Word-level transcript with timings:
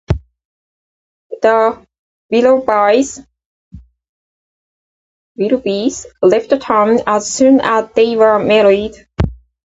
The 1.43 1.85
Willowbys 2.33 3.19
left 6.23 6.59
town 6.59 6.99
as 7.05 7.31
soon 7.31 7.61
as 7.61 7.87
they 7.93 8.15
were 8.15 8.39
married. 8.39 8.95